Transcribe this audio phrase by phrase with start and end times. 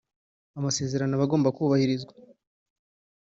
[0.57, 2.13] amasezerano aba agomba kubahirizwa